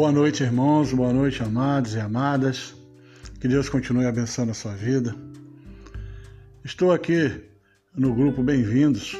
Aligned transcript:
Boa 0.00 0.12
noite, 0.12 0.42
irmãos, 0.42 0.94
boa 0.94 1.12
noite, 1.12 1.42
amados 1.42 1.94
e 1.94 2.00
amadas. 2.00 2.74
Que 3.38 3.46
Deus 3.46 3.68
continue 3.68 4.06
abençoando 4.06 4.52
a 4.52 4.54
sua 4.54 4.72
vida. 4.72 5.14
Estou 6.64 6.90
aqui 6.90 7.30
no 7.94 8.14
grupo 8.14 8.42
Bem-vindos 8.42 9.14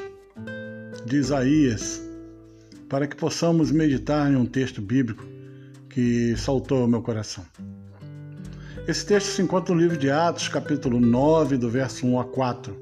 de 1.05 1.17
Isaías 1.19 2.01
para 2.89 3.07
que 3.07 3.15
possamos 3.15 3.71
meditar 3.71 4.33
em 4.33 4.37
um 4.37 4.47
texto 4.47 4.81
bíblico 4.81 5.23
que 5.91 6.35
saltou 6.39 6.81
ao 6.81 6.89
meu 6.89 7.03
coração. 7.03 7.45
Esse 8.89 9.05
texto 9.05 9.27
se 9.27 9.43
encontra 9.43 9.75
no 9.75 9.81
livro 9.83 9.99
de 9.99 10.11
Atos, 10.11 10.49
capítulo 10.49 10.99
9, 10.99 11.59
do 11.59 11.69
verso 11.69 12.07
1 12.07 12.21
a 12.21 12.25
4, 12.25 12.75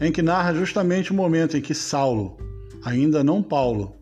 em 0.00 0.12
que 0.12 0.22
narra 0.22 0.54
justamente 0.54 1.10
o 1.10 1.14
momento 1.14 1.56
em 1.56 1.60
que 1.60 1.74
Saulo, 1.74 2.36
ainda 2.84 3.24
não 3.24 3.42
Paulo, 3.42 3.96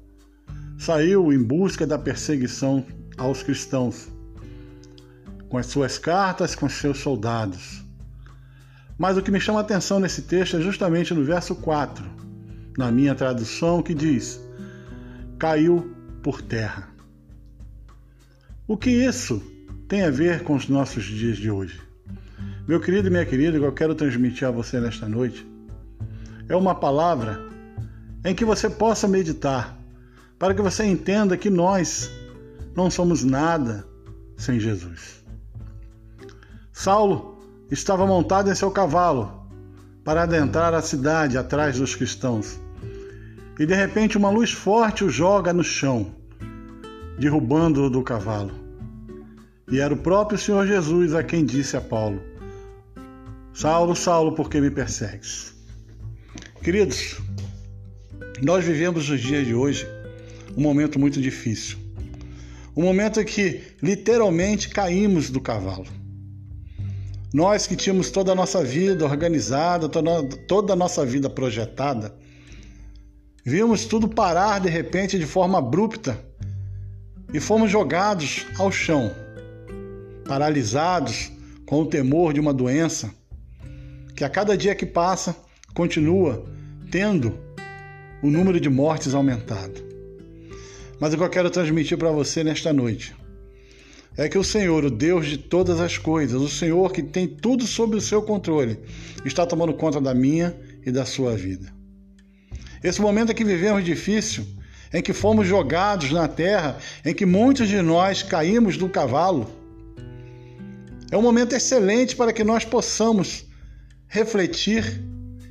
saiu 0.76 1.32
em 1.32 1.42
busca 1.42 1.86
da 1.86 1.98
perseguição 1.98 2.84
aos 3.16 3.42
cristãos, 3.42 4.08
com 5.48 5.58
as 5.58 5.66
suas 5.66 5.98
cartas, 5.98 6.54
com 6.54 6.68
seus 6.68 6.98
soldados. 6.98 7.84
Mas 8.98 9.16
o 9.16 9.22
que 9.22 9.30
me 9.30 9.40
chama 9.40 9.60
a 9.60 9.62
atenção 9.62 9.98
nesse 10.00 10.22
texto 10.22 10.56
é 10.56 10.60
justamente 10.60 11.12
no 11.12 11.24
verso 11.24 11.54
4, 11.54 12.04
na 12.78 12.90
minha 12.90 13.14
tradução, 13.14 13.82
que 13.82 13.94
diz: 13.94 14.40
caiu 15.38 15.94
por 16.22 16.40
terra. 16.42 16.88
O 18.66 18.76
que 18.76 18.90
isso 18.90 19.42
tem 19.88 20.02
a 20.02 20.10
ver 20.10 20.42
com 20.42 20.54
os 20.54 20.68
nossos 20.68 21.04
dias 21.04 21.36
de 21.36 21.50
hoje? 21.50 21.80
Meu 22.66 22.80
querido 22.80 23.08
e 23.08 23.10
minha 23.10 23.26
querida, 23.26 23.58
que 23.58 23.64
eu 23.64 23.72
quero 23.72 23.94
transmitir 23.94 24.48
a 24.48 24.50
você 24.50 24.80
nesta 24.80 25.08
noite 25.08 25.54
é 26.48 26.56
uma 26.56 26.74
palavra 26.74 27.40
em 28.24 28.34
que 28.34 28.44
você 28.44 28.68
possa 28.68 29.06
meditar, 29.06 29.78
para 30.38 30.54
que 30.54 30.62
você 30.62 30.84
entenda 30.84 31.36
que 31.36 31.50
nós 31.50 32.10
não 32.76 32.90
somos 32.90 33.22
nada 33.22 33.86
sem 34.36 34.58
Jesus. 34.58 35.24
Saulo 36.72 37.38
estava 37.70 38.06
montado 38.06 38.50
em 38.50 38.54
seu 38.54 38.70
cavalo 38.70 39.44
para 40.04 40.24
adentrar 40.24 40.74
a 40.74 40.82
cidade 40.82 41.38
atrás 41.38 41.78
dos 41.78 41.94
cristãos. 41.94 42.60
E 43.58 43.64
de 43.64 43.74
repente 43.74 44.18
uma 44.18 44.30
luz 44.30 44.50
forte 44.50 45.04
o 45.04 45.08
joga 45.08 45.52
no 45.52 45.62
chão, 45.62 46.14
derrubando-o 47.18 47.88
do 47.88 48.02
cavalo. 48.02 48.52
E 49.70 49.78
era 49.78 49.94
o 49.94 49.96
próprio 49.96 50.38
Senhor 50.38 50.66
Jesus 50.66 51.14
a 51.14 51.22
quem 51.22 51.44
disse 51.44 51.76
a 51.76 51.80
Paulo: 51.80 52.20
Saulo, 53.52 53.94
Saulo, 53.94 54.34
por 54.34 54.50
que 54.50 54.60
me 54.60 54.70
persegues? 54.70 55.54
Queridos, 56.62 57.20
nós 58.42 58.64
vivemos 58.64 59.08
nos 59.08 59.20
dias 59.20 59.46
de 59.46 59.54
hoje 59.54 59.86
um 60.56 60.60
momento 60.60 60.98
muito 60.98 61.20
difícil. 61.20 61.83
O 62.74 62.82
momento 62.82 63.20
em 63.20 63.24
que 63.24 63.62
literalmente 63.82 64.68
caímos 64.68 65.30
do 65.30 65.40
cavalo. 65.40 65.86
Nós 67.32 67.66
que 67.66 67.76
tínhamos 67.76 68.10
toda 68.10 68.32
a 68.32 68.34
nossa 68.34 68.62
vida 68.62 69.04
organizada, 69.04 69.88
toda 69.88 70.72
a 70.72 70.76
nossa 70.76 71.04
vida 71.04 71.28
projetada, 71.28 72.14
vimos 73.44 73.86
tudo 73.86 74.08
parar 74.08 74.60
de 74.60 74.68
repente 74.68 75.18
de 75.18 75.26
forma 75.26 75.58
abrupta 75.58 76.18
e 77.32 77.40
fomos 77.40 77.70
jogados 77.70 78.46
ao 78.56 78.70
chão, 78.70 79.10
paralisados 80.26 81.32
com 81.66 81.82
o 81.82 81.86
temor 81.86 82.32
de 82.32 82.38
uma 82.38 82.54
doença 82.54 83.12
que 84.14 84.22
a 84.22 84.30
cada 84.30 84.56
dia 84.56 84.74
que 84.74 84.86
passa 84.86 85.34
continua 85.74 86.46
tendo 86.90 87.36
o 88.22 88.30
número 88.30 88.60
de 88.60 88.70
mortes 88.70 89.12
aumentado. 89.12 89.83
Mas 91.04 91.12
o 91.12 91.18
que 91.18 91.22
eu 91.22 91.28
quero 91.28 91.50
transmitir 91.50 91.98
para 91.98 92.10
você 92.10 92.42
nesta 92.42 92.72
noite 92.72 93.14
é 94.16 94.26
que 94.26 94.38
o 94.38 94.42
Senhor, 94.42 94.86
o 94.86 94.90
Deus 94.90 95.26
de 95.26 95.36
todas 95.36 95.78
as 95.78 95.98
coisas, 95.98 96.40
o 96.40 96.48
Senhor 96.48 96.90
que 96.90 97.02
tem 97.02 97.28
tudo 97.28 97.66
sob 97.66 97.94
o 97.94 98.00
seu 98.00 98.22
controle, 98.22 98.78
está 99.22 99.44
tomando 99.44 99.74
conta 99.74 100.00
da 100.00 100.14
minha 100.14 100.56
e 100.82 100.90
da 100.90 101.04
sua 101.04 101.36
vida. 101.36 101.70
Esse 102.82 103.02
momento 103.02 103.32
em 103.32 103.34
que 103.34 103.44
vivemos 103.44 103.84
difícil, 103.84 104.46
em 104.94 105.02
que 105.02 105.12
fomos 105.12 105.46
jogados 105.46 106.10
na 106.10 106.26
terra, 106.26 106.78
em 107.04 107.12
que 107.12 107.26
muitos 107.26 107.68
de 107.68 107.82
nós 107.82 108.22
caímos 108.22 108.78
do 108.78 108.88
cavalo, 108.88 109.46
é 111.10 111.18
um 111.18 111.22
momento 111.22 111.54
excelente 111.54 112.16
para 112.16 112.32
que 112.32 112.42
nós 112.42 112.64
possamos 112.64 113.44
refletir 114.08 115.02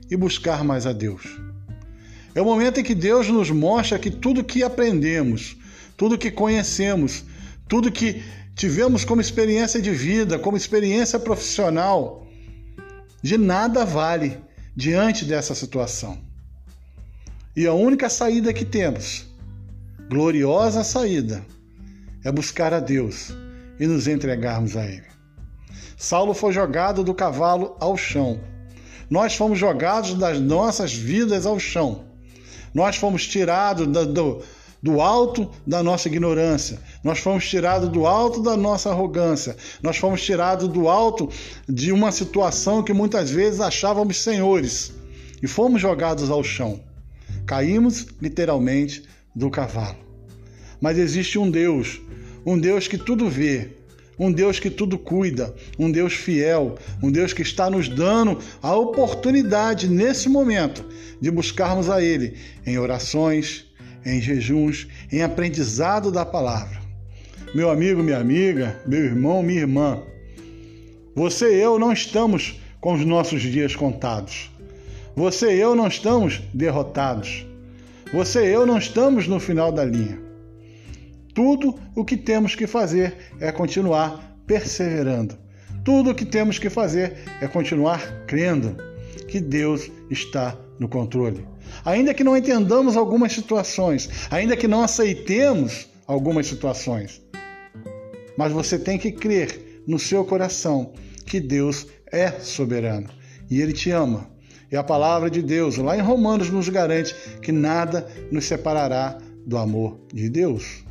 e 0.09 0.17
buscar 0.17 0.63
mais 0.63 0.87
a 0.87 0.93
Deus. 0.93 1.52
É 2.35 2.41
o 2.41 2.45
momento 2.45 2.79
em 2.79 2.83
que 2.83 2.95
Deus 2.95 3.27
nos 3.29 3.51
mostra 3.51 3.99
que 3.99 4.09
tudo 4.09 4.43
que 4.43 4.63
aprendemos, 4.63 5.55
tudo 5.95 6.17
que 6.17 6.31
conhecemos, 6.31 7.23
tudo 7.67 7.91
que 7.91 8.23
tivemos 8.55 9.05
como 9.05 9.21
experiência 9.21 9.81
de 9.81 9.91
vida, 9.91 10.39
como 10.39 10.57
experiência 10.57 11.19
profissional, 11.19 12.27
de 13.21 13.37
nada 13.37 13.85
vale 13.85 14.37
diante 14.75 15.25
dessa 15.25 15.53
situação. 15.53 16.17
E 17.55 17.67
a 17.67 17.73
única 17.73 18.09
saída 18.09 18.51
que 18.51 18.65
temos, 18.65 19.27
gloriosa 20.09 20.83
saída, 20.83 21.45
é 22.23 22.31
buscar 22.31 22.73
a 22.73 22.79
Deus 22.79 23.31
e 23.79 23.85
nos 23.85 24.07
entregarmos 24.07 24.75
a 24.75 24.85
Ele. 24.85 25.13
Saulo 25.95 26.33
foi 26.33 26.51
jogado 26.51 27.03
do 27.03 27.13
cavalo 27.13 27.77
ao 27.79 27.95
chão. 27.95 28.39
Nós 29.09 29.35
fomos 29.35 29.59
jogados 29.59 30.15
das 30.15 30.39
nossas 30.39 30.93
vidas 30.93 31.45
ao 31.45 31.59
chão. 31.59 32.12
Nós 32.73 32.95
fomos 32.95 33.27
tirados 33.27 33.87
do, 33.87 34.41
do 34.81 34.99
alto 34.99 35.49
da 35.65 35.83
nossa 35.83 36.07
ignorância, 36.07 36.79
nós 37.03 37.19
fomos 37.19 37.47
tirados 37.47 37.87
do 37.89 38.05
alto 38.05 38.41
da 38.41 38.57
nossa 38.57 38.89
arrogância, 38.89 39.55
nós 39.81 39.97
fomos 39.97 40.21
tirados 40.23 40.67
do 40.67 40.89
alto 40.89 41.29
de 41.69 41.91
uma 41.91 42.11
situação 42.11 42.83
que 42.83 42.91
muitas 42.91 43.29
vezes 43.29 43.61
achávamos 43.61 44.17
senhores 44.17 44.91
e 45.41 45.47
fomos 45.47 45.81
jogados 45.81 46.29
ao 46.29 46.43
chão. 46.43 46.81
Caímos 47.45 48.07
literalmente 48.21 49.03
do 49.35 49.49
cavalo. 49.49 49.97
Mas 50.81 50.97
existe 50.97 51.39
um 51.39 51.49
Deus, 51.49 52.01
um 52.45 52.59
Deus 52.59 52.87
que 52.87 52.97
tudo 52.97 53.29
vê, 53.29 53.71
um 54.17 54.31
Deus 54.31 54.59
que 54.59 54.69
tudo 54.69 54.97
cuida, 54.97 55.53
um 55.77 55.91
Deus 55.91 56.13
fiel, 56.13 56.75
um 57.01 57.11
Deus 57.11 57.33
que 57.33 57.41
está 57.41 57.69
nos 57.69 57.89
dando 57.89 58.39
a 58.61 58.75
oportunidade 58.75 59.87
nesse 59.87 60.29
momento 60.29 60.85
de 61.19 61.31
buscarmos 61.31 61.89
a 61.89 62.01
Ele 62.01 62.35
em 62.65 62.77
orações, 62.77 63.65
em 64.05 64.21
jejuns, 64.21 64.87
em 65.11 65.21
aprendizado 65.21 66.11
da 66.11 66.25
palavra. 66.25 66.81
Meu 67.55 67.69
amigo, 67.69 68.03
minha 68.03 68.17
amiga, 68.17 68.79
meu 68.85 69.03
irmão, 69.03 69.43
minha 69.43 69.61
irmã, 69.61 70.01
você 71.15 71.57
e 71.57 71.61
eu 71.61 71.77
não 71.77 71.93
estamos 71.93 72.59
com 72.81 72.93
os 72.93 73.05
nossos 73.05 73.41
dias 73.41 73.75
contados. 73.75 74.51
Você 75.15 75.55
e 75.55 75.59
eu 75.59 75.75
não 75.75 75.87
estamos 75.87 76.41
derrotados. 76.53 77.45
Você 78.11 78.45
e 78.45 78.51
eu 78.51 78.65
não 78.65 78.79
estamos 78.79 79.27
no 79.27 79.39
final 79.39 79.71
da 79.71 79.85
linha. 79.85 80.19
Tudo 81.33 81.79
o 81.95 82.05
que 82.05 82.15
temos 82.15 82.55
que 82.55 82.67
fazer 82.67 83.15
é 83.39 83.51
continuar 83.51 84.37
perseverando. 84.45 85.37
Tudo 85.83 86.11
o 86.11 86.15
que 86.15 86.25
temos 86.25 86.59
que 86.59 86.69
fazer 86.69 87.17
é 87.41 87.47
continuar 87.47 88.25
crendo 88.27 88.77
que 89.27 89.39
Deus 89.39 89.91
está 90.09 90.57
no 90.79 90.87
controle. 90.87 91.45
Ainda 91.83 92.13
que 92.13 92.23
não 92.23 92.37
entendamos 92.37 92.95
algumas 92.95 93.33
situações, 93.33 94.09
ainda 94.29 94.55
que 94.55 94.67
não 94.67 94.83
aceitemos 94.83 95.87
algumas 96.05 96.47
situações, 96.47 97.21
mas 98.37 98.51
você 98.51 98.77
tem 98.77 98.97
que 98.97 99.11
crer 99.11 99.83
no 99.87 99.97
seu 99.97 100.23
coração 100.23 100.93
que 101.25 101.39
Deus 101.39 101.87
é 102.11 102.31
soberano 102.31 103.09
e 103.49 103.61
Ele 103.61 103.73
te 103.73 103.89
ama. 103.91 104.29
E 104.71 104.75
a 104.75 104.83
palavra 104.83 105.29
de 105.29 105.41
Deus, 105.41 105.77
lá 105.77 105.97
em 105.97 106.01
Romanos, 106.01 106.49
nos 106.49 106.67
garante 106.69 107.15
que 107.41 107.51
nada 107.51 108.07
nos 108.31 108.45
separará 108.45 109.17
do 109.45 109.57
amor 109.57 109.99
de 110.11 110.29
Deus. 110.29 110.82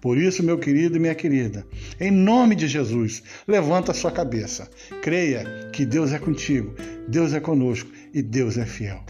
Por 0.00 0.16
isso, 0.16 0.42
meu 0.42 0.58
querido 0.58 0.96
e 0.96 1.00
minha 1.00 1.14
querida, 1.14 1.66
em 2.00 2.10
nome 2.10 2.54
de 2.54 2.68
Jesus, 2.68 3.22
levanta 3.46 3.90
a 3.90 3.94
sua 3.94 4.12
cabeça. 4.12 4.68
Creia 5.02 5.70
que 5.72 5.84
Deus 5.84 6.12
é 6.12 6.18
contigo, 6.18 6.74
Deus 7.08 7.34
é 7.34 7.40
conosco 7.40 7.90
e 8.14 8.22
Deus 8.22 8.56
é 8.56 8.64
fiel. 8.64 9.02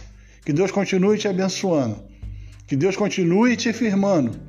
Que 0.44 0.52
Deus 0.52 0.70
continue 0.70 1.18
te 1.18 1.28
abençoando, 1.28 2.02
que 2.66 2.74
Deus 2.74 2.96
continue 2.96 3.56
te 3.56 3.72
firmando 3.72 4.40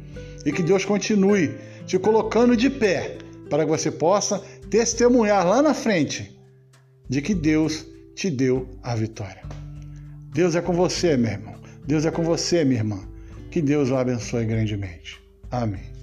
e 0.45 0.51
que 0.51 0.63
Deus 0.63 0.86
continue 0.86 1.51
te 1.86 2.00
colocando 2.00 2.56
de 2.56 2.69
pé 2.69 3.18
para 3.50 3.65
que 3.65 3.69
você 3.69 3.91
possa 3.91 4.39
testemunhar 4.69 5.45
lá 5.45 5.62
na 5.62 5.74
frente 5.74 6.39
de 7.09 7.21
que 7.21 7.33
Deus 7.33 7.86
te 8.15 8.30
deu 8.30 8.69
a 8.83 8.95
vitória. 8.95 9.41
Deus 10.33 10.56
é 10.56 10.62
com 10.62 10.74
você, 10.74 11.18
meu 11.18 11.31
irmão. 11.31 11.56
Deus 11.86 12.06
é 12.06 12.12
com 12.12 12.24
você, 12.24 12.63
minha 12.63 12.80
irmã. 12.80 13.00
Que 13.50 13.62
Deus 13.62 13.89
o 13.89 13.95
abençoe 13.95 14.45
grandemente. 14.45 15.19
Amém. 15.50 15.99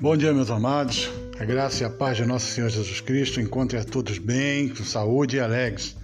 Bom 0.00 0.16
dia, 0.16 0.32
meus 0.32 0.50
amados. 0.50 1.10
A 1.38 1.44
graça 1.44 1.82
e 1.82 1.86
a 1.86 1.90
paz 1.90 2.16
de 2.16 2.24
nosso 2.24 2.46
Senhor 2.46 2.70
Jesus 2.70 3.02
Cristo 3.02 3.40
encontre 3.40 3.78
a 3.78 3.84
todos 3.84 4.16
bem, 4.16 4.70
com 4.70 4.82
saúde 4.82 5.36
e 5.36 5.40
alegres. 5.40 5.94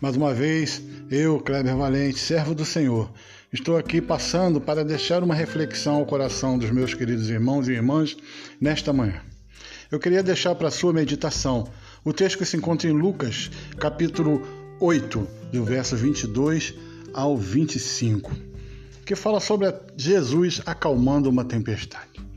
Mais 0.00 0.16
uma 0.16 0.34
vez, 0.34 0.82
eu, 1.08 1.38
Kleber 1.38 1.76
Valente, 1.76 2.18
servo 2.18 2.56
do 2.56 2.64
Senhor, 2.64 3.08
estou 3.52 3.76
aqui 3.76 4.00
passando 4.00 4.60
para 4.60 4.84
deixar 4.84 5.22
uma 5.22 5.34
reflexão 5.34 5.94
ao 5.94 6.06
coração 6.06 6.58
dos 6.58 6.70
meus 6.72 6.92
queridos 6.92 7.30
irmãos 7.30 7.68
e 7.68 7.72
irmãs 7.72 8.16
nesta 8.60 8.92
manhã. 8.92 9.22
Eu 9.92 10.00
queria 10.00 10.24
deixar 10.24 10.56
para 10.56 10.70
sua 10.70 10.92
meditação 10.92 11.68
o 12.04 12.12
texto 12.12 12.36
que 12.36 12.44
se 12.44 12.56
encontra 12.56 12.90
em 12.90 12.92
Lucas, 12.92 13.48
capítulo 13.78 14.42
8, 14.80 15.28
do 15.52 15.64
verso 15.64 15.96
22 15.96 16.74
ao 17.14 17.38
25, 17.38 18.32
que 19.06 19.14
fala 19.14 19.38
sobre 19.38 19.72
Jesus 19.96 20.60
acalmando 20.66 21.30
uma 21.30 21.44
tempestade. 21.44 22.29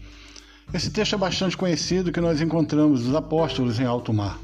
Esse 0.74 0.90
texto 0.90 1.14
é 1.14 1.18
bastante 1.20 1.56
conhecido 1.56 2.12
que 2.12 2.20
nós 2.20 2.42
encontramos 2.42 3.06
os 3.06 3.14
apóstolos 3.14 3.80
em 3.80 3.86
alto 3.86 4.12
mar. 4.12 4.40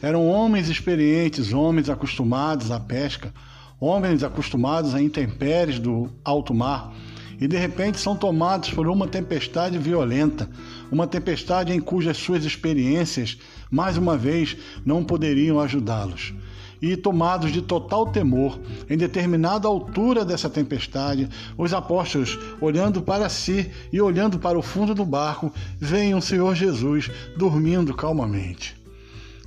Eram 0.00 0.26
homens 0.26 0.70
experientes, 0.70 1.52
homens 1.52 1.90
acostumados 1.90 2.70
à 2.70 2.80
pesca, 2.80 3.30
homens 3.78 4.22
acostumados 4.22 4.94
a 4.94 5.02
intempéries 5.02 5.78
do 5.78 6.08
alto 6.24 6.54
mar, 6.54 6.94
e 7.38 7.46
de 7.46 7.58
repente 7.58 8.00
são 8.00 8.16
tomados 8.16 8.70
por 8.70 8.88
uma 8.88 9.06
tempestade 9.06 9.76
violenta, 9.76 10.48
uma 10.90 11.06
tempestade 11.06 11.74
em 11.74 11.80
cujas 11.80 12.16
suas 12.16 12.46
experiências, 12.46 13.36
mais 13.70 13.98
uma 13.98 14.16
vez, 14.16 14.56
não 14.82 15.04
poderiam 15.04 15.60
ajudá-los 15.60 16.32
e, 16.80 16.96
tomados 16.96 17.52
de 17.52 17.62
total 17.62 18.06
temor, 18.06 18.58
em 18.88 18.96
determinada 18.96 19.68
altura 19.68 20.24
dessa 20.24 20.48
tempestade, 20.48 21.28
os 21.56 21.72
apóstolos, 21.72 22.38
olhando 22.60 23.02
para 23.02 23.28
si 23.28 23.70
e 23.92 24.00
olhando 24.00 24.38
para 24.38 24.58
o 24.58 24.62
fundo 24.62 24.94
do 24.94 25.04
barco, 25.04 25.52
veem 25.78 26.14
o 26.14 26.22
Senhor 26.22 26.54
Jesus 26.54 27.10
dormindo 27.36 27.94
calmamente. 27.94 28.76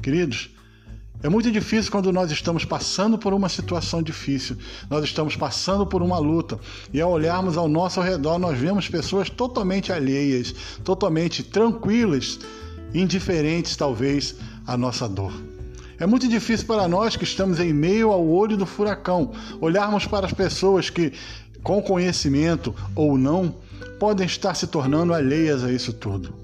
Queridos, 0.02 0.50
é 1.24 1.30
muito 1.30 1.50
difícil 1.50 1.90
quando 1.90 2.12
nós 2.12 2.30
estamos 2.32 2.66
passando 2.66 3.18
por 3.18 3.34
uma 3.34 3.48
situação 3.48 4.04
difícil, 4.04 4.58
nós 4.90 5.06
estamos 5.06 5.38
passando 5.38 5.88
por 5.88 6.02
uma 6.02 6.20
luta, 6.20 6.60
e 6.92 7.00
ao 7.00 7.10
olharmos 7.12 7.56
ao 7.56 7.70
nosso 7.70 8.02
redor, 8.02 8.38
nós 8.38 8.60
vemos 8.60 8.90
pessoas 8.90 9.30
totalmente 9.30 9.94
alheias, 9.94 10.54
totalmente 10.84 11.42
tranquilas, 11.42 12.40
indiferentes 12.94 13.78
talvez 13.78 14.36
à 14.68 14.76
nossa 14.76 15.08
dor. 15.08 15.53
É 16.04 16.06
muito 16.06 16.28
difícil 16.28 16.68
para 16.68 16.86
nós 16.86 17.16
que 17.16 17.24
estamos 17.24 17.62
em 17.62 17.72
meio 17.72 18.12
ao 18.12 18.28
olho 18.28 18.58
do 18.58 18.66
furacão 18.66 19.32
olharmos 19.62 20.06
para 20.06 20.26
as 20.26 20.34
pessoas 20.34 20.90
que, 20.90 21.14
com 21.64 21.82
conhecimento 21.82 22.76
ou 22.94 23.18
não, 23.18 23.56
podem 24.02 24.26
estar 24.26 24.54
se 24.54 24.68
tornando 24.68 25.14
alheias 25.14 25.64
a 25.64 25.72
isso 25.72 25.94
tudo. 25.94 26.36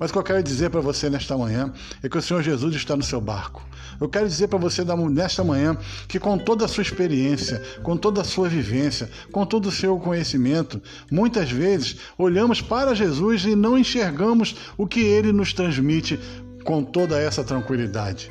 Mas 0.00 0.08
o 0.08 0.14
que 0.14 0.18
eu 0.18 0.22
quero 0.22 0.42
dizer 0.42 0.70
para 0.70 0.80
você 0.80 1.10
nesta 1.10 1.36
manhã 1.36 1.70
é 2.02 2.08
que 2.08 2.16
o 2.16 2.22
Senhor 2.22 2.42
Jesus 2.42 2.74
está 2.76 2.96
no 2.96 3.02
seu 3.02 3.20
barco. 3.20 3.62
Eu 4.00 4.08
quero 4.08 4.26
dizer 4.26 4.48
para 4.48 4.58
você 4.58 4.82
nesta 5.10 5.44
manhã 5.44 5.76
que, 6.08 6.18
com 6.18 6.38
toda 6.38 6.64
a 6.64 6.68
sua 6.68 6.80
experiência, 6.80 7.60
com 7.82 7.98
toda 7.98 8.22
a 8.22 8.24
sua 8.24 8.48
vivência, 8.48 9.10
com 9.30 9.44
todo 9.44 9.66
o 9.66 9.70
seu 9.70 9.98
conhecimento, 9.98 10.80
muitas 11.10 11.50
vezes 11.50 11.96
olhamos 12.16 12.62
para 12.62 12.94
Jesus 12.94 13.44
e 13.44 13.54
não 13.54 13.76
enxergamos 13.76 14.56
o 14.78 14.86
que 14.86 15.00
ele 15.00 15.30
nos 15.30 15.52
transmite 15.52 16.18
com 16.64 16.82
toda 16.82 17.20
essa 17.20 17.44
tranquilidade. 17.44 18.30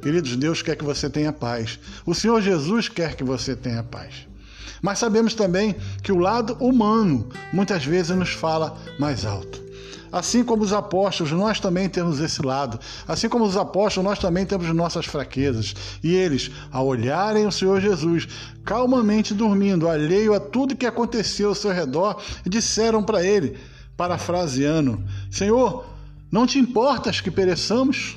Queridos, 0.00 0.36
Deus 0.36 0.62
quer 0.62 0.76
que 0.76 0.84
você 0.84 1.10
tenha 1.10 1.32
paz. 1.32 1.78
O 2.06 2.14
Senhor 2.14 2.40
Jesus 2.40 2.88
quer 2.88 3.14
que 3.14 3.24
você 3.24 3.54
tenha 3.54 3.82
paz. 3.82 4.26
Mas 4.82 4.98
sabemos 4.98 5.34
também 5.34 5.76
que 6.02 6.10
o 6.10 6.18
lado 6.18 6.54
humano 6.54 7.28
muitas 7.52 7.84
vezes 7.84 8.16
nos 8.16 8.30
fala 8.30 8.76
mais 8.98 9.24
alto. 9.24 9.70
Assim 10.12 10.42
como 10.42 10.64
os 10.64 10.72
apóstolos, 10.72 11.30
nós 11.32 11.60
também 11.60 11.88
temos 11.88 12.18
esse 12.18 12.42
lado. 12.42 12.80
Assim 13.06 13.28
como 13.28 13.44
os 13.44 13.56
apóstolos, 13.56 14.08
nós 14.08 14.18
também 14.18 14.44
temos 14.44 14.66
nossas 14.74 15.06
fraquezas. 15.06 15.74
E 16.02 16.14
eles, 16.14 16.50
ao 16.72 16.86
olharem 16.86 17.46
o 17.46 17.52
Senhor 17.52 17.80
Jesus, 17.80 18.26
calmamente 18.64 19.32
dormindo, 19.32 19.88
alheio 19.88 20.34
a 20.34 20.40
tudo 20.40 20.76
que 20.76 20.86
aconteceu 20.86 21.50
ao 21.50 21.54
seu 21.54 21.70
redor, 21.70 22.20
disseram 22.44 23.04
para 23.04 23.24
ele, 23.24 23.56
parafraseando: 23.96 25.00
Senhor, 25.30 25.84
não 26.30 26.44
te 26.44 26.58
importas 26.58 27.20
que 27.20 27.30
pereçamos? 27.30 28.16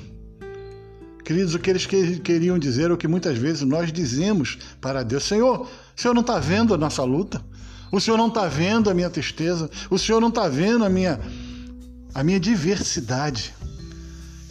Queridos, 1.24 1.54
o 1.54 1.58
que 1.58 1.70
eles 1.70 1.86
queriam 1.86 2.58
dizer, 2.58 2.92
o 2.92 2.96
que 2.96 3.08
muitas 3.08 3.38
vezes 3.38 3.62
nós 3.62 3.90
dizemos 3.92 4.58
para 4.80 5.02
Deus: 5.02 5.24
Senhor, 5.24 5.62
o 5.62 6.00
Senhor 6.00 6.12
não 6.12 6.20
está 6.20 6.38
vendo 6.38 6.74
a 6.74 6.76
nossa 6.76 7.02
luta? 7.02 7.42
O 7.90 8.00
Senhor 8.00 8.16
não 8.16 8.28
está 8.28 8.46
vendo 8.46 8.90
a 8.90 8.94
minha 8.94 9.08
tristeza? 9.08 9.70
O 9.88 9.98
Senhor 9.98 10.20
não 10.20 10.28
está 10.28 10.48
vendo 10.48 10.84
a 10.84 10.88
minha, 10.88 11.18
a 12.14 12.22
minha 12.22 12.38
diversidade? 12.38 13.54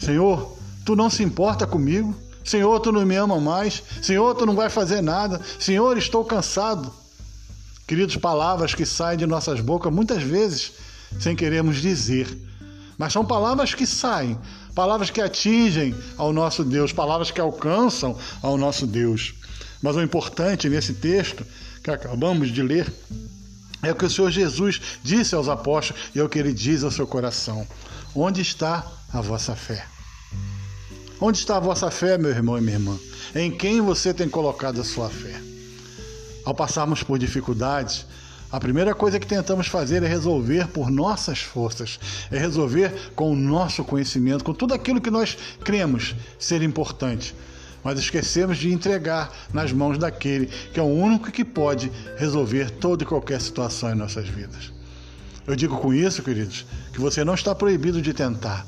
Senhor, 0.00 0.56
tu 0.84 0.96
não 0.96 1.08
se 1.08 1.22
importa 1.22 1.66
comigo? 1.66 2.14
Senhor, 2.42 2.80
tu 2.80 2.90
não 2.90 3.06
me 3.06 3.14
ama 3.14 3.38
mais? 3.40 3.82
Senhor, 4.02 4.34
tu 4.34 4.44
não 4.44 4.56
vai 4.56 4.68
fazer 4.68 5.00
nada? 5.00 5.40
Senhor, 5.58 5.96
estou 5.96 6.24
cansado. 6.24 6.92
Queridos, 7.86 8.16
palavras 8.16 8.74
que 8.74 8.84
saem 8.84 9.18
de 9.18 9.26
nossas 9.26 9.60
bocas 9.60 9.92
muitas 9.92 10.22
vezes 10.22 10.72
sem 11.20 11.36
queremos 11.36 11.76
dizer, 11.76 12.26
mas 12.98 13.12
são 13.12 13.24
palavras 13.24 13.74
que 13.74 13.86
saem 13.86 14.38
palavras 14.74 15.10
que 15.10 15.20
atingem 15.20 15.94
ao 16.16 16.32
nosso 16.32 16.64
Deus, 16.64 16.92
palavras 16.92 17.30
que 17.30 17.40
alcançam 17.40 18.18
ao 18.42 18.56
nosso 18.58 18.86
Deus. 18.86 19.34
Mas 19.80 19.96
o 19.96 20.02
importante 20.02 20.68
nesse 20.68 20.94
texto 20.94 21.44
que 21.82 21.90
acabamos 21.90 22.50
de 22.50 22.62
ler 22.62 22.92
é 23.82 23.92
o 23.92 23.94
que 23.94 24.06
o 24.06 24.10
Senhor 24.10 24.30
Jesus 24.30 24.80
disse 25.02 25.34
aos 25.34 25.48
apóstolos 25.48 26.02
e 26.14 26.18
é 26.18 26.24
o 26.24 26.28
que 26.28 26.38
ele 26.38 26.52
diz 26.52 26.82
ao 26.82 26.90
seu 26.90 27.06
coração: 27.06 27.66
Onde 28.14 28.40
está 28.40 28.90
a 29.12 29.20
vossa 29.20 29.54
fé? 29.54 29.86
Onde 31.20 31.38
está 31.38 31.58
a 31.58 31.60
vossa 31.60 31.90
fé, 31.90 32.18
meu 32.18 32.30
irmão 32.30 32.58
e 32.58 32.60
minha 32.60 32.76
irmã? 32.76 32.98
Em 33.34 33.50
quem 33.50 33.80
você 33.80 34.12
tem 34.12 34.28
colocado 34.28 34.80
a 34.80 34.84
sua 34.84 35.08
fé? 35.08 35.40
Ao 36.44 36.54
passarmos 36.54 37.02
por 37.02 37.18
dificuldades, 37.18 38.06
a 38.54 38.60
primeira 38.60 38.94
coisa 38.94 39.18
que 39.18 39.26
tentamos 39.26 39.66
fazer 39.66 40.00
é 40.04 40.06
resolver 40.06 40.68
por 40.68 40.88
nossas 40.88 41.40
forças, 41.40 41.98
é 42.30 42.38
resolver 42.38 43.10
com 43.16 43.32
o 43.32 43.36
nosso 43.36 43.82
conhecimento, 43.82 44.44
com 44.44 44.54
tudo 44.54 44.72
aquilo 44.72 45.00
que 45.00 45.10
nós 45.10 45.36
cremos 45.64 46.14
ser 46.38 46.62
importante. 46.62 47.34
Mas 47.82 47.98
esquecemos 47.98 48.56
de 48.58 48.72
entregar 48.72 49.32
nas 49.52 49.72
mãos 49.72 49.98
daquele 49.98 50.46
que 50.72 50.78
é 50.78 50.82
o 50.84 50.86
único 50.86 51.32
que 51.32 51.44
pode 51.44 51.90
resolver 52.16 52.70
toda 52.70 53.02
e 53.02 53.06
qualquer 53.06 53.40
situação 53.40 53.90
em 53.90 53.96
nossas 53.96 54.28
vidas. 54.28 54.72
Eu 55.44 55.56
digo 55.56 55.76
com 55.78 55.92
isso, 55.92 56.22
queridos, 56.22 56.64
que 56.92 57.00
você 57.00 57.24
não 57.24 57.34
está 57.34 57.56
proibido 57.56 58.00
de 58.00 58.14
tentar. 58.14 58.64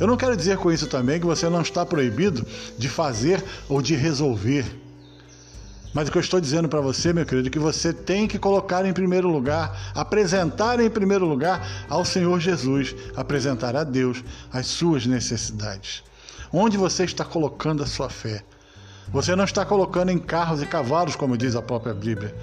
Eu 0.00 0.08
não 0.08 0.16
quero 0.16 0.36
dizer 0.36 0.56
com 0.56 0.72
isso 0.72 0.88
também 0.88 1.20
que 1.20 1.26
você 1.26 1.48
não 1.48 1.62
está 1.62 1.86
proibido 1.86 2.44
de 2.76 2.88
fazer 2.88 3.44
ou 3.68 3.80
de 3.80 3.94
resolver. 3.94 4.66
Mas 5.92 6.08
o 6.08 6.12
que 6.12 6.18
eu 6.18 6.22
estou 6.22 6.40
dizendo 6.40 6.68
para 6.68 6.80
você, 6.80 7.12
meu 7.12 7.26
querido, 7.26 7.48
é 7.48 7.50
que 7.50 7.58
você 7.58 7.92
tem 7.92 8.28
que 8.28 8.38
colocar 8.38 8.84
em 8.86 8.92
primeiro 8.92 9.28
lugar, 9.28 9.92
apresentar 9.94 10.78
em 10.78 10.88
primeiro 10.88 11.26
lugar 11.26 11.86
ao 11.88 12.04
Senhor 12.04 12.38
Jesus, 12.38 12.94
apresentar 13.16 13.74
a 13.74 13.82
Deus 13.82 14.22
as 14.52 14.66
suas 14.66 15.04
necessidades. 15.04 16.04
Onde 16.52 16.76
você 16.76 17.04
está 17.04 17.24
colocando 17.24 17.82
a 17.82 17.86
sua 17.86 18.08
fé? 18.08 18.44
Você 19.08 19.34
não 19.34 19.44
está 19.44 19.64
colocando 19.64 20.10
em 20.10 20.18
carros 20.18 20.62
e 20.62 20.66
cavalos, 20.66 21.16
como 21.16 21.36
diz 21.36 21.56
a 21.56 21.62
própria 21.62 21.92
Bíblia. 21.92 22.34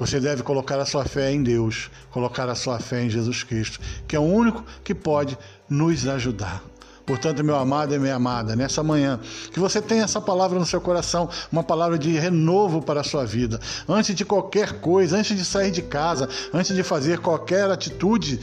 Você 0.00 0.18
deve 0.18 0.42
colocar 0.42 0.78
a 0.80 0.84
sua 0.84 1.04
fé 1.04 1.32
em 1.32 1.42
Deus, 1.42 1.90
colocar 2.10 2.48
a 2.48 2.54
sua 2.56 2.80
fé 2.80 3.04
em 3.04 3.10
Jesus 3.10 3.44
Cristo, 3.44 3.78
que 4.08 4.16
é 4.16 4.18
o 4.18 4.22
único 4.22 4.64
que 4.82 4.94
pode 4.94 5.38
nos 5.68 6.06
ajudar. 6.06 6.62
Portanto, 7.06 7.44
meu 7.44 7.54
amado 7.54 7.94
e 7.94 7.98
minha 8.00 8.16
amada, 8.16 8.56
nessa 8.56 8.82
manhã, 8.82 9.20
que 9.52 9.60
você 9.60 9.80
tenha 9.80 10.02
essa 10.02 10.20
palavra 10.20 10.58
no 10.58 10.66
seu 10.66 10.80
coração, 10.80 11.30
uma 11.52 11.62
palavra 11.62 11.96
de 11.96 12.10
renovo 12.18 12.82
para 12.82 13.00
a 13.00 13.04
sua 13.04 13.24
vida. 13.24 13.60
Antes 13.88 14.12
de 14.12 14.24
qualquer 14.24 14.80
coisa, 14.80 15.16
antes 15.16 15.36
de 15.36 15.44
sair 15.44 15.70
de 15.70 15.82
casa, 15.82 16.28
antes 16.52 16.74
de 16.74 16.82
fazer 16.82 17.20
qualquer 17.20 17.70
atitude 17.70 18.40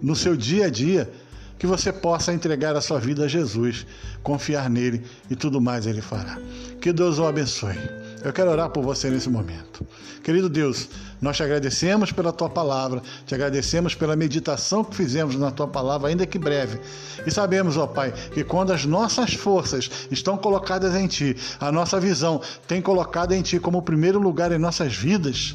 no 0.00 0.16
seu 0.16 0.34
dia 0.34 0.66
a 0.66 0.70
dia, 0.70 1.12
que 1.58 1.66
você 1.66 1.92
possa 1.92 2.32
entregar 2.32 2.74
a 2.74 2.80
sua 2.80 2.98
vida 2.98 3.24
a 3.24 3.28
Jesus, 3.28 3.86
confiar 4.22 4.70
nele 4.70 5.04
e 5.28 5.36
tudo 5.36 5.60
mais 5.60 5.86
ele 5.86 6.00
fará. 6.00 6.38
Que 6.80 6.92
Deus 6.92 7.18
o 7.18 7.26
abençoe. 7.26 7.97
Eu 8.22 8.32
quero 8.32 8.50
orar 8.50 8.70
por 8.70 8.82
você 8.82 9.10
nesse 9.10 9.28
momento. 9.28 9.86
Querido 10.22 10.48
Deus, 10.48 10.88
nós 11.20 11.36
te 11.36 11.42
agradecemos 11.42 12.10
pela 12.10 12.32
tua 12.32 12.50
palavra, 12.50 13.02
te 13.24 13.34
agradecemos 13.34 13.94
pela 13.94 14.16
meditação 14.16 14.82
que 14.82 14.96
fizemos 14.96 15.36
na 15.36 15.50
tua 15.50 15.68
palavra, 15.68 16.08
ainda 16.08 16.26
que 16.26 16.38
breve. 16.38 16.80
E 17.26 17.30
sabemos, 17.30 17.76
ó 17.76 17.86
Pai, 17.86 18.12
que 18.32 18.42
quando 18.42 18.72
as 18.72 18.84
nossas 18.84 19.34
forças 19.34 19.88
estão 20.10 20.36
colocadas 20.36 20.94
em 20.94 21.06
ti, 21.06 21.36
a 21.60 21.70
nossa 21.70 22.00
visão 22.00 22.40
tem 22.66 22.82
colocado 22.82 23.32
em 23.32 23.42
ti 23.42 23.58
como 23.60 23.82
primeiro 23.82 24.18
lugar 24.18 24.50
em 24.52 24.58
nossas 24.58 24.94
vidas, 24.94 25.54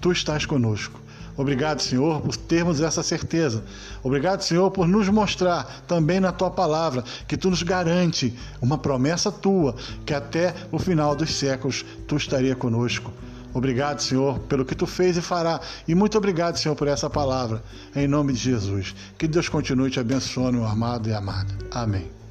tu 0.00 0.12
estás 0.12 0.44
conosco. 0.44 1.03
Obrigado, 1.36 1.80
Senhor, 1.80 2.20
por 2.20 2.36
termos 2.36 2.80
essa 2.80 3.02
certeza. 3.02 3.64
Obrigado, 4.02 4.42
Senhor, 4.42 4.70
por 4.70 4.86
nos 4.86 5.08
mostrar 5.08 5.82
também 5.86 6.20
na 6.20 6.30
tua 6.30 6.50
palavra 6.50 7.02
que 7.26 7.36
tu 7.36 7.50
nos 7.50 7.62
garante 7.62 8.32
uma 8.62 8.78
promessa 8.78 9.32
tua, 9.32 9.74
que 10.06 10.14
até 10.14 10.54
o 10.70 10.78
final 10.78 11.14
dos 11.16 11.34
séculos 11.34 11.84
tu 12.06 12.16
estaria 12.16 12.54
conosco. 12.54 13.12
Obrigado, 13.52 14.00
Senhor, 14.00 14.40
pelo 14.40 14.64
que 14.64 14.74
tu 14.74 14.86
fez 14.86 15.16
e 15.16 15.22
fará. 15.22 15.60
E 15.86 15.94
muito 15.94 16.18
obrigado, 16.18 16.56
Senhor, 16.56 16.74
por 16.74 16.88
essa 16.88 17.08
palavra. 17.08 17.62
Em 17.94 18.08
nome 18.08 18.32
de 18.32 18.40
Jesus. 18.40 18.94
Que 19.16 19.28
Deus 19.28 19.48
continue 19.48 19.90
te 19.90 20.00
abençoando, 20.00 20.58
meu 20.58 20.66
amado 20.66 21.08
e 21.08 21.14
amada. 21.14 21.56
Amém. 21.70 22.23